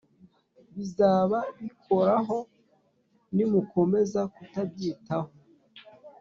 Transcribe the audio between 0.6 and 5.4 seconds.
bizaba bikoraho ni mukomeza kutabyitaho